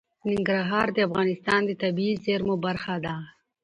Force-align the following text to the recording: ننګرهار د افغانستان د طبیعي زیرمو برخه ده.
ننګرهار 0.29 0.87
د 0.93 0.97
افغانستان 1.07 1.61
د 1.65 1.71
طبیعي 1.83 2.15
زیرمو 2.25 2.55
برخه 2.65 2.95
ده. 3.05 3.15